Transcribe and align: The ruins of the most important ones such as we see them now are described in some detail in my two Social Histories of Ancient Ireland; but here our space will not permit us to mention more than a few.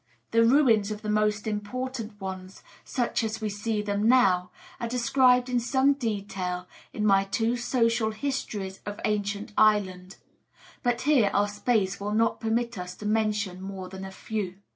The 0.31 0.43
ruins 0.43 0.89
of 0.89 1.03
the 1.03 1.11
most 1.11 1.45
important 1.45 2.19
ones 2.19 2.63
such 2.83 3.23
as 3.23 3.39
we 3.39 3.49
see 3.49 3.83
them 3.83 4.09
now 4.09 4.49
are 4.79 4.87
described 4.87 5.47
in 5.47 5.59
some 5.59 5.93
detail 5.93 6.67
in 6.91 7.05
my 7.05 7.25
two 7.25 7.55
Social 7.55 8.09
Histories 8.09 8.79
of 8.83 8.99
Ancient 9.05 9.53
Ireland; 9.59 10.15
but 10.81 11.01
here 11.01 11.29
our 11.35 11.47
space 11.47 11.99
will 11.99 12.13
not 12.15 12.39
permit 12.39 12.79
us 12.79 12.95
to 12.95 13.05
mention 13.05 13.61
more 13.61 13.89
than 13.89 14.03
a 14.03 14.09
few. 14.09 14.55